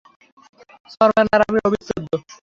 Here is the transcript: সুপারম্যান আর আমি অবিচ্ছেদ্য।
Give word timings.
সুপারম্যান 0.91 1.27
আর 1.35 1.41
আমি 1.47 1.59
অবিচ্ছেদ্য। 1.67 2.11